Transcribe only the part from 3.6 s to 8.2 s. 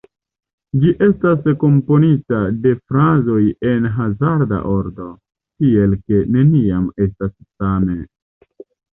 en hazarda ordo, tiel ke neniam estas same.